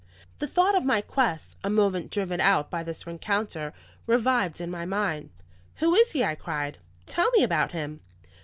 [0.39, 3.71] The thought of my quest, a moment driven out by this rencounter,
[4.07, 5.29] revived in my mind.
[5.75, 6.79] "Who is he?" I cried.
[7.05, 7.99] "Tell me about him."